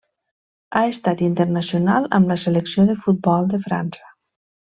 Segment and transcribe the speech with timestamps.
[0.77, 4.13] Ha estat internacional amb la selecció de futbol de França.